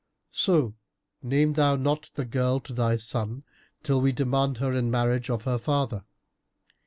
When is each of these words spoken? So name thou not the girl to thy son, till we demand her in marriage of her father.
So 0.31 0.73
name 1.21 1.53
thou 1.53 1.75
not 1.75 2.09
the 2.15 2.25
girl 2.25 2.59
to 2.61 2.73
thy 2.73 2.95
son, 2.95 3.43
till 3.83 4.01
we 4.01 4.11
demand 4.11 4.57
her 4.57 4.73
in 4.73 4.89
marriage 4.89 5.29
of 5.29 5.43
her 5.43 5.59
father. 5.59 6.05